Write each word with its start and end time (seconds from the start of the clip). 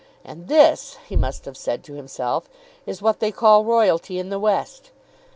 "And 0.25 0.47
this," 0.47 0.97
he 1.07 1.15
must 1.15 1.45
have 1.45 1.55
said 1.55 1.83
to 1.83 1.93
himself, 1.93 2.49
"is 2.87 3.03
what 3.03 3.19
they 3.19 3.31
call 3.31 3.63
royalty 3.63 4.17
in 4.17 4.29
the 4.29 4.39
West!" 4.39 4.89